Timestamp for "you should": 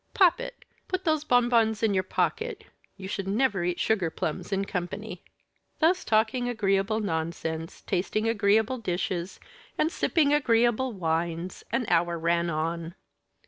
2.97-3.27